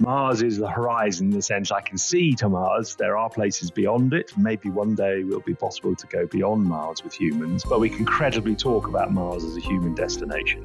[0.00, 2.96] Mars is the horizon in the sense I can see to Mars.
[2.96, 4.36] There are places beyond it.
[4.36, 7.88] Maybe one day it will be possible to go beyond Mars with humans, but we
[7.88, 10.64] can credibly talk about Mars as a human destination.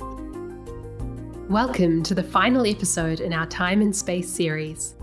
[1.47, 4.95] Welcome to the final episode in our Time and Space series.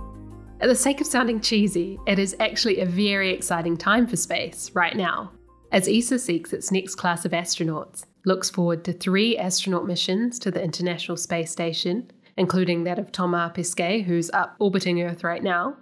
[0.60, 4.72] At the sake of sounding cheesy, it is actually a very exciting time for space
[4.74, 5.30] right now,
[5.72, 10.50] as ESA seeks its next class of astronauts, looks forward to three astronaut missions to
[10.50, 15.76] the International Space Station, including that of Thomas Pesquet, who's up orbiting Earth right now,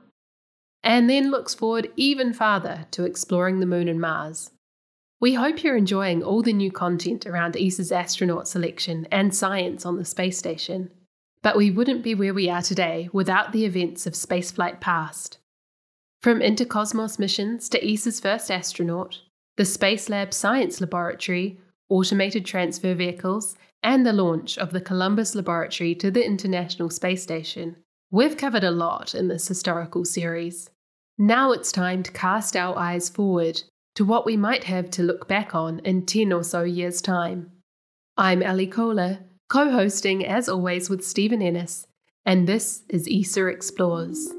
[0.82, 4.50] and then looks forward even farther to exploring the Moon and Mars.
[5.20, 9.96] We hope you're enjoying all the new content around ESA's astronaut selection and science on
[9.96, 10.90] the space station.
[11.40, 15.38] But we wouldn't be where we are today without the events of spaceflight past.
[16.20, 19.20] From Intercosmos missions to ESA's first astronaut,
[19.56, 25.94] the Space Lab Science Laboratory, automated transfer vehicles, and the launch of the Columbus Laboratory
[25.96, 27.76] to the International Space Station,
[28.10, 30.70] we've covered a lot in this historical series.
[31.18, 33.62] Now it's time to cast our eyes forward
[33.94, 37.52] to what we might have to look back on in 10 or so years' time.
[38.16, 39.18] I'm Ali Kohler,
[39.50, 41.86] co hosting as always with Stephen Ennis,
[42.24, 44.32] and this is ESA Explores.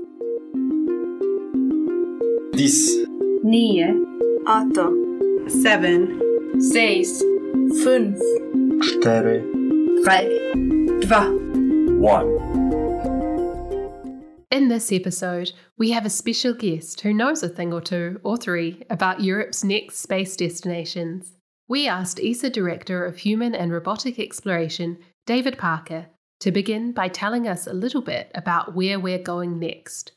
[2.56, 7.22] 10, 9, 8, 7, 6,
[7.84, 8.45] 5,
[8.82, 8.90] 4,
[10.04, 10.22] 3,
[11.08, 12.56] 2, 1.
[14.52, 18.36] In this episode, we have a special guest who knows a thing or two, or
[18.36, 21.32] three, about Europe's next space destinations.
[21.70, 26.08] We asked ESA Director of Human and Robotic Exploration, David Parker,
[26.42, 30.12] to begin by telling us a little bit about where we're going next.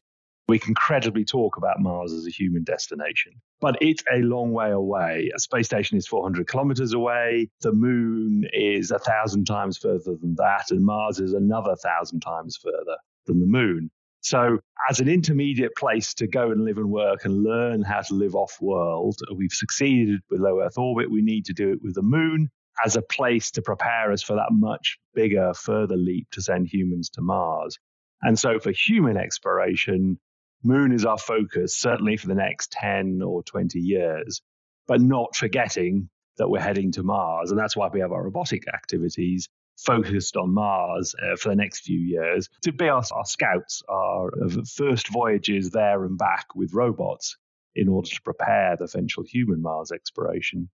[0.49, 4.71] We can credibly talk about Mars as a human destination, but it's a long way
[4.71, 5.31] away.
[5.37, 7.51] A space station is 400 kilometers away.
[7.61, 12.57] The moon is a thousand times further than that, and Mars is another thousand times
[12.57, 13.91] further than the moon.
[14.21, 18.15] So, as an intermediate place to go and live and work and learn how to
[18.15, 21.11] live off world, we've succeeded with low Earth orbit.
[21.11, 22.51] We need to do it with the moon
[22.85, 27.11] as a place to prepare us for that much bigger, further leap to send humans
[27.11, 27.79] to Mars.
[28.23, 30.19] And so, for human exploration,
[30.63, 34.43] moon is our focus, certainly for the next 10 or 20 years,
[34.87, 36.09] but not forgetting
[36.39, 37.51] that we're heading to Mars.
[37.51, 41.81] And that's why we have our robotic activities focused on Mars uh, for the next
[41.81, 44.31] few years to be our, our scouts, our
[44.77, 47.37] first voyages there and back with robots
[47.77, 50.69] in order to prepare the eventual human Mars exploration.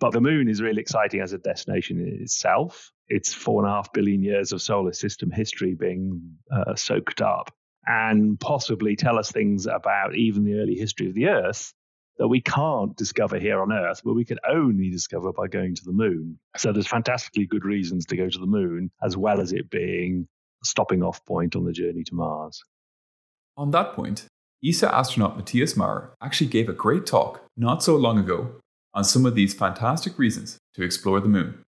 [0.00, 2.90] But the moon is really exciting as a destination in itself.
[3.08, 7.54] It's four and a half billion years of solar system history being uh, soaked up
[7.86, 11.72] and possibly tell us things about even the early history of the Earth
[12.18, 15.84] that we can't discover here on Earth, but we can only discover by going to
[15.84, 16.38] the moon.
[16.56, 20.28] So there's fantastically good reasons to go to the moon, as well as it being
[20.62, 22.62] a stopping off point on the journey to Mars.
[23.56, 24.26] On that point,
[24.64, 28.56] ESA astronaut Matthias Maurer actually gave a great talk not so long ago
[28.94, 31.62] on some of these fantastic reasons to explore the moon.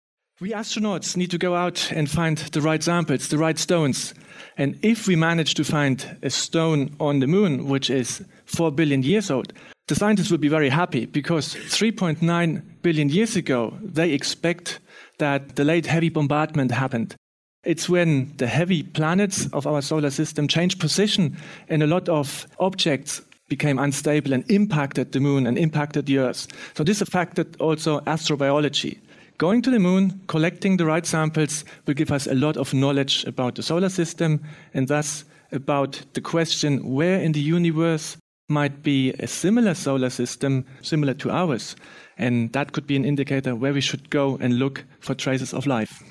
[0.41, 4.15] We astronauts need to go out and find the right samples, the right stones.
[4.57, 9.03] And if we manage to find a stone on the moon, which is 4 billion
[9.03, 9.53] years old,
[9.89, 14.79] the scientists will be very happy because 3.9 billion years ago, they expect
[15.19, 17.15] that the late heavy bombardment happened.
[17.63, 21.37] It's when the heavy planets of our solar system changed position
[21.69, 23.21] and a lot of objects
[23.51, 26.47] became unstable and impacted the moon and impacted the Earth.
[26.75, 29.01] So this affected also astrobiology.
[29.41, 33.25] Going to the moon, collecting the right samples will give us a lot of knowledge
[33.25, 38.19] about the solar system and thus about the question where in the universe
[38.51, 41.75] might be a similar solar system similar to ours.
[42.19, 45.67] And that could be an indicator where we should go and look for traces of
[45.67, 46.03] life.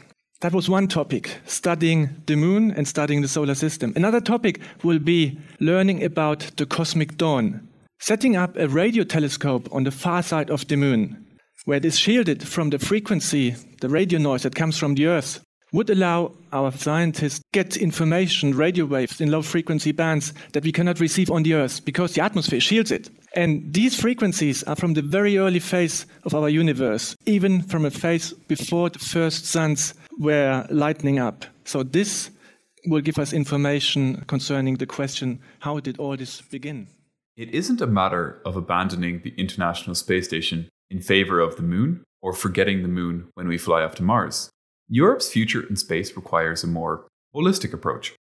[0.42, 3.94] That was one topic, studying the moon and studying the solar system.
[3.96, 7.68] Another topic will be learning about the cosmic dawn,
[8.00, 11.28] setting up a radio telescope on the far side of the moon,
[11.66, 15.44] where it is shielded from the frequency, the radio noise that comes from the Earth,
[15.72, 21.00] would allow our scientists get information, radio waves in low frequency bands that we cannot
[21.00, 23.10] receive on the Earth because the atmosphere shields it.
[23.36, 27.92] And these frequencies are from the very early phase of our universe, even from a
[27.92, 31.46] phase before the first suns were lightening up.
[31.66, 32.32] So this
[32.88, 36.88] will give us information concerning the question, how did all this begin?
[37.38, 42.04] It isn't a matter of abandoning the International Space Station in favor of the moon
[42.22, 44.50] or forgetting the moon when we fly off to Mars.
[44.88, 48.16] Europe's future in space requires a more holistic approach.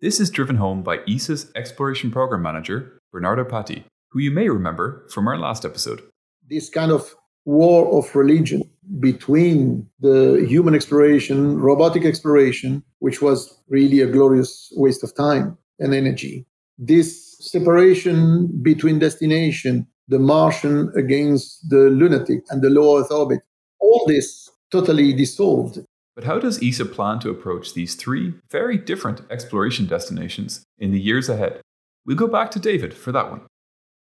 [0.00, 5.06] This is driven home by ESA's Exploration Program Manager, Bernardo Patti, who you may remember
[5.10, 6.02] from our last episode.
[6.48, 7.14] This kind of
[7.44, 8.62] war of religion
[9.00, 15.94] between the human exploration, robotic exploration, which was really a glorious waste of time, and
[15.94, 16.46] energy.
[16.78, 23.40] This separation between destination, the Martian against the lunatic and the low Earth orbit,
[23.80, 25.78] all this totally dissolved.
[26.14, 31.00] But how does ESA plan to approach these three very different exploration destinations in the
[31.00, 31.60] years ahead?
[32.06, 33.42] We'll go back to David for that one.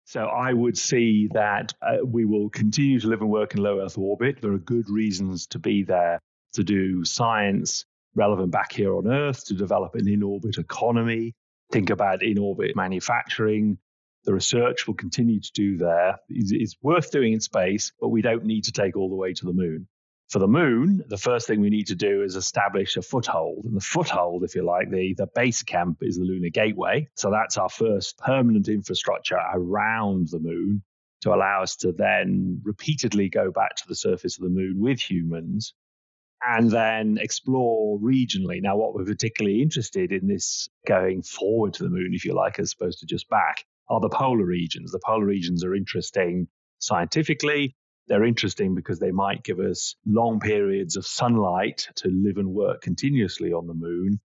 [0.05, 3.79] So I would see that uh, we will continue to live and work in low
[3.79, 4.41] Earth orbit.
[4.41, 6.19] There are good reasons to be there
[6.53, 11.33] to do science relevant back here on Earth, to develop an in orbit economy,
[11.71, 13.77] think about in orbit manufacturing.
[14.23, 16.19] The research will continue to do there.
[16.29, 19.45] It's, worth doing in space, but we don't need to take all the way to
[19.45, 19.87] the moon.
[20.29, 23.65] For the moon, the first thing we need to do is establish a foothold.
[23.65, 27.09] And the foothold, if you like, the, the base camp is the Lunar Gateway.
[27.15, 30.83] So that's our first permanent infrastructure around the moon
[31.21, 34.99] to allow us to then repeatedly go back to the surface of the moon with
[35.01, 35.73] humans
[36.41, 38.61] and then explore regionally.
[38.61, 42.59] Now, what we're particularly interested in this going forward to the moon, if you like,
[42.59, 44.91] as opposed to just back, are the polar regions.
[44.91, 46.47] The polar regions are interesting
[46.79, 47.75] scientifically.
[48.07, 52.81] They're interesting because they might give us long periods of sunlight to live and work
[52.81, 54.21] continuously on the moon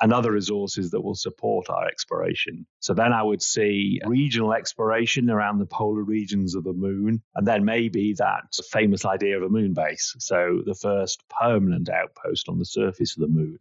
[0.00, 2.66] and other resources that will support our exploration.
[2.78, 7.46] So then I would see regional exploration around the polar regions of the moon, and
[7.46, 10.14] then maybe that famous idea of a moon base.
[10.18, 13.58] So the first permanent outpost on the surface of the moon.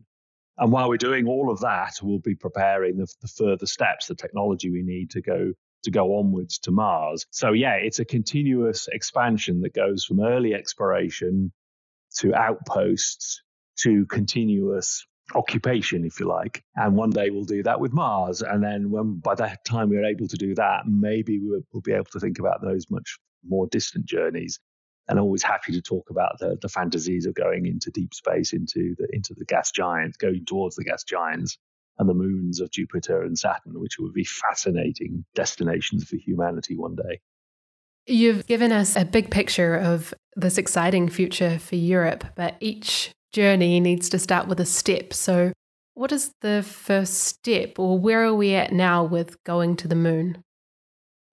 [0.59, 4.15] And while we're doing all of that, we'll be preparing the, the further steps, the
[4.15, 5.53] technology we need to go
[5.83, 7.25] to go onwards to Mars.
[7.31, 11.53] So yeah, it's a continuous expansion that goes from early exploration
[12.17, 13.41] to outposts
[13.77, 16.63] to continuous occupation, if you like.
[16.75, 18.41] And one day we'll do that with Mars.
[18.41, 21.93] And then when by that time we're able to do that, maybe we'll, we'll be
[21.93, 23.17] able to think about those much
[23.47, 24.59] more distant journeys.
[25.09, 28.95] And always happy to talk about the, the fantasies of going into deep space, into
[28.97, 31.57] the into the gas giants, going towards the gas giants
[31.97, 36.95] and the moons of Jupiter and Saturn, which would be fascinating destinations for humanity one
[36.95, 37.19] day.
[38.07, 43.79] You've given us a big picture of this exciting future for Europe, but each journey
[43.79, 45.13] needs to start with a step.
[45.13, 45.53] So,
[45.93, 49.95] what is the first step, or where are we at now with going to the
[49.95, 50.43] moon?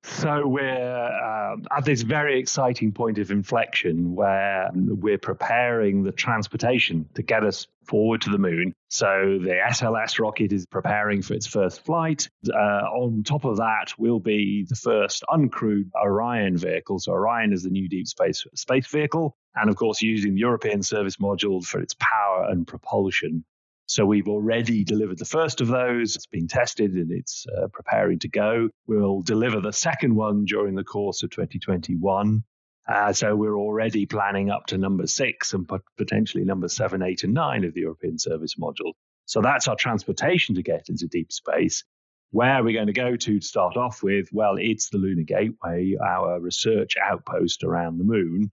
[0.08, 7.08] So we're uh, at this very exciting point of inflection where we're preparing the transportation
[7.14, 8.72] to get us forward to the moon.
[8.88, 12.28] So the SLS rocket is preparing for its first flight.
[12.48, 17.00] Uh, on top of that will be the first uncrewed Orion vehicle.
[17.00, 20.82] So Orion is the new deep space space vehicle, and of course using the European
[20.82, 23.44] Service Module for its power and propulsion.
[23.86, 26.16] So we've already delivered the first of those.
[26.16, 28.68] It's been tested and it's uh, preparing to go.
[28.86, 32.42] We'll deliver the second one during the course of 2021.
[32.88, 37.34] Uh, so we're already planning up to number six and potentially number seven, eight, and
[37.34, 38.92] nine of the European Service Module.
[39.24, 41.84] So that's our transportation to get into deep space.
[42.30, 44.28] Where are we going to go to to start off with?
[44.32, 48.50] Well, it's the Lunar Gateway, our research outpost around the moon,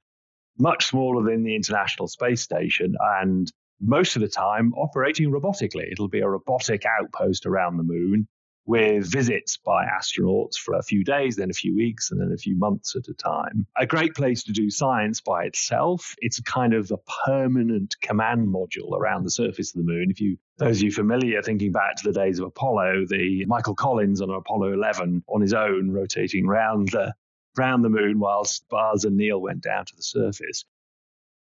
[0.60, 2.96] much smaller than the International Space Station.
[3.00, 3.52] And
[3.84, 5.92] most of the time operating robotically.
[5.92, 8.28] It'll be a robotic outpost around the moon
[8.66, 12.38] with visits by astronauts for a few days, then a few weeks, and then a
[12.38, 13.68] few months at a time.
[13.78, 16.16] A great place to do science by itself.
[16.20, 20.08] It's kind of a permanent command module around the surface of the moon.
[20.10, 23.76] If you those of you familiar, thinking back to the days of Apollo, the Michael
[23.76, 27.14] Collins on Apollo 11 on his own, rotating round the
[27.58, 30.64] round the moon whilst Buzz and Neil went down to the surface.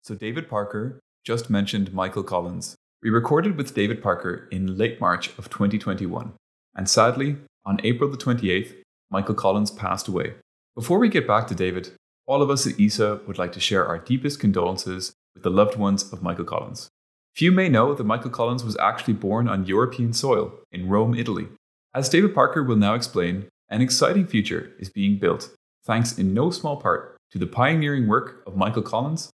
[0.03, 2.77] So David Parker just mentioned Michael Collins.
[3.03, 6.33] We recorded with David Parker in late March of 2021,
[6.77, 8.73] and sadly, on April the 28th,
[9.11, 10.35] Michael Collins passed away.
[10.77, 11.91] Before we get back to David,
[12.27, 15.77] all of us at ESA would like to share our deepest condolences with the loved
[15.77, 16.89] ones of Michael Collins.
[17.35, 21.49] Few may know that Michael Collins was actually born on European soil in Rome, Italy.
[21.93, 25.51] As David Parker will now explain, an exciting future is being built,
[25.85, 29.31] thanks in no small part to the pioneering work of Michael Collins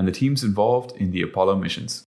[0.00, 2.06] and the teams involved in the Apollo missions.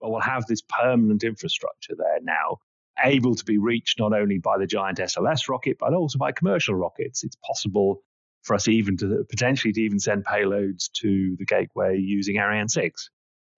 [0.00, 2.60] Well, we'll have this permanent infrastructure there now,
[3.04, 6.74] able to be reached not only by the giant SLS rocket, but also by commercial
[6.74, 7.24] rockets.
[7.24, 8.02] It's possible
[8.40, 13.10] for us even to potentially to even send payloads to the gateway using Ariane 6.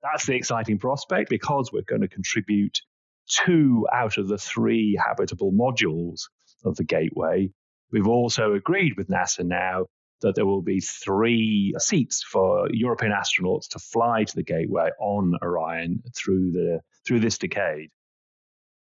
[0.03, 2.81] That's the exciting prospect because we're going to contribute
[3.29, 6.23] two out of the three habitable modules
[6.65, 7.53] of the gateway.
[7.93, 9.87] We've also agreed with NASA now
[10.25, 15.35] that there will be three seats for European astronauts to fly to the Gateway on
[15.43, 17.91] Orion through the through this decade.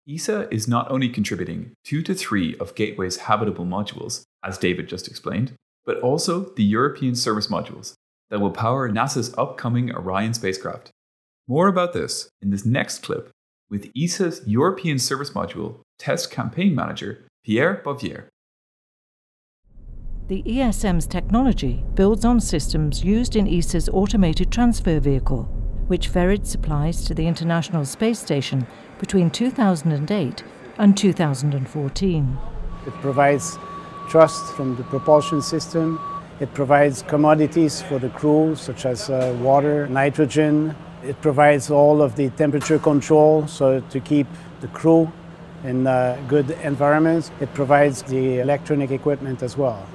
[0.10, 5.08] ESA is not only contributing two to three of Gateway's habitable modules, as David just
[5.08, 5.54] explained,
[5.86, 7.94] but also the European service modules
[8.32, 10.90] that will power NASA's upcoming Orion spacecraft.
[11.48, 13.30] More about this in this next clip
[13.70, 18.30] with ESA's European service module Test Campaign Manager Pierre Bouvier.
[20.30, 25.46] The ESM's technology builds on systems used in ESA's automated transfer vehicle,
[25.88, 28.68] which ferried supplies to the International Space Station
[29.00, 30.44] between 2008
[30.78, 32.38] and 2014.
[32.86, 33.58] It provides
[34.12, 36.00] thrust from the propulsion system.
[36.40, 40.76] It provides commodities for the crew, such as uh, water, nitrogen.
[41.04, 44.28] It provides all of the temperature control, so to keep
[44.62, 45.12] the crew
[45.64, 47.32] in a good environments.
[47.42, 49.88] It provides the electronic equipment as well.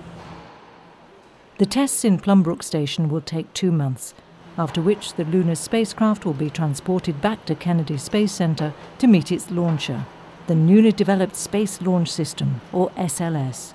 [1.65, 4.13] The tests in Plumbrook Station will take two months,
[4.59, 9.33] after which the lunar spacecraft will be transported back to Kennedy Space Center to meet
[9.33, 10.05] its launcher,
[10.47, 13.73] the newly developed Space Launch System, or SLS.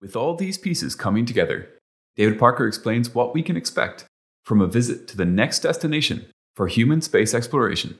[0.00, 1.68] With all these pieces coming together,
[2.16, 4.06] David Parker explains what we can expect
[4.46, 6.24] from a visit to the next destination
[6.56, 7.98] for human space exploration.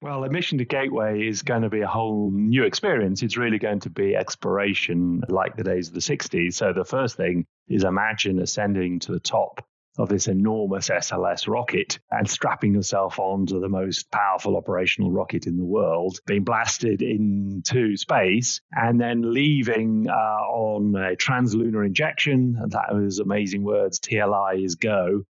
[0.00, 3.22] Well, a mission to Gateway is going to be a whole new experience.
[3.22, 6.54] It's really going to be exploration like the days of the 60s.
[6.54, 9.64] So, the first thing is imagine ascending to the top
[9.98, 15.56] of this enormous SLS rocket and strapping yourself onto the most powerful operational rocket in
[15.56, 22.56] the world, being blasted into space, and then leaving uh, on a translunar injection.
[22.58, 24.00] And that was amazing words.
[24.00, 25.24] TLI is go.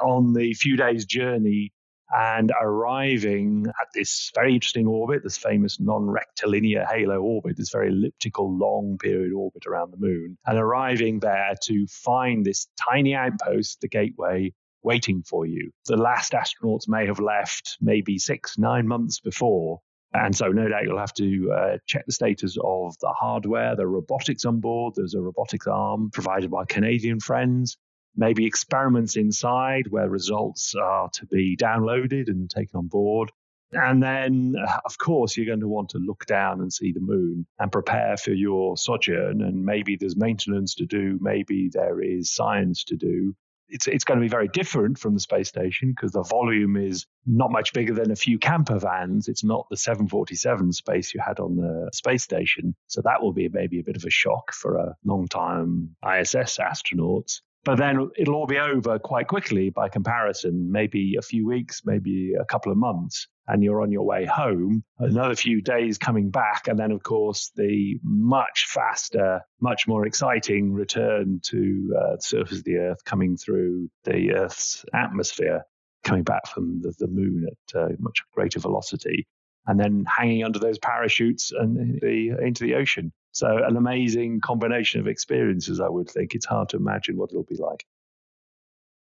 [0.00, 1.72] On the few days' journey
[2.12, 7.88] and arriving at this very interesting orbit, this famous non rectilinear halo orbit, this very
[7.88, 13.80] elliptical long period orbit around the moon, and arriving there to find this tiny outpost,
[13.80, 14.52] the gateway,
[14.82, 15.70] waiting for you.
[15.86, 19.80] The last astronauts may have left maybe six, nine months before.
[20.14, 23.86] And so, no doubt, you'll have to uh, check the status of the hardware, the
[23.86, 24.94] robotics on board.
[24.94, 27.78] There's a robotics arm provided by Canadian friends
[28.16, 33.30] maybe experiments inside where results are to be downloaded and taken on board.
[33.72, 37.00] And then, uh, of course, you're going to want to look down and see the
[37.00, 39.40] moon and prepare for your sojourn.
[39.40, 43.34] And maybe there's maintenance to do, maybe there is science to do.
[43.68, 47.06] It's, it's going to be very different from the space station because the volume is
[47.24, 49.28] not much bigger than a few camper vans.
[49.28, 52.74] It's not the 747 space you had on the space station.
[52.88, 56.58] So that will be maybe a bit of a shock for a long time ISS
[56.58, 57.40] astronauts.
[57.64, 62.34] But then it'll all be over quite quickly by comparison, maybe a few weeks, maybe
[62.34, 64.82] a couple of months, and you're on your way home.
[64.98, 70.72] Another few days coming back, and then, of course, the much faster, much more exciting
[70.72, 75.64] return to uh, the surface of the Earth coming through the Earth's atmosphere,
[76.02, 79.28] coming back from the, the moon at uh, much greater velocity
[79.66, 83.12] and then hanging under those parachutes and the, into the ocean.
[83.32, 86.34] So, an amazing combination of experiences, I would think.
[86.34, 87.86] It's hard to imagine what it'll be like.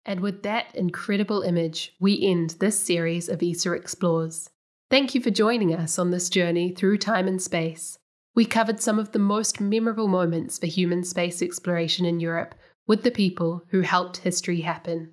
[0.04, 4.48] And with that incredible image, we end this series of ESA Explores.
[4.88, 7.98] Thank you for joining us on this journey through time and space.
[8.34, 12.54] We covered some of the most memorable moments for human space exploration in Europe
[12.86, 15.12] with the people who helped history happen.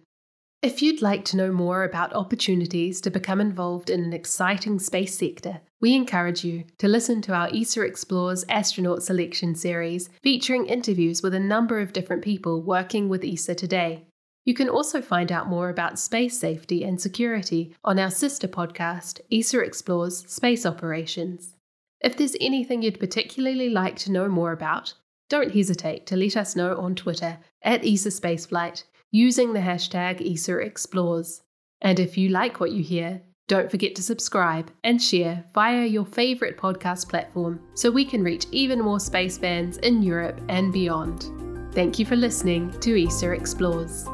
[0.63, 5.15] If you'd like to know more about opportunities to become involved in an exciting space
[5.15, 11.21] sector, we encourage you to listen to our ESA Explores astronaut selection series featuring interviews
[11.21, 14.07] with a number of different people working with ESA today.
[14.45, 19.19] You can also find out more about space safety and security on our sister podcast,
[19.31, 21.53] ESA Explores Space Operations.
[22.01, 24.95] If there's anything you'd particularly like to know more about,
[25.29, 30.57] don't hesitate to let us know on Twitter at ESA Spaceflight using the hashtag ESA
[30.59, 31.41] Explores.
[31.81, 36.05] And if you like what you hear, don't forget to subscribe and share via your
[36.05, 41.31] favourite podcast platform so we can reach even more space fans in Europe and beyond.
[41.73, 44.05] Thank you for listening to ESA Explores.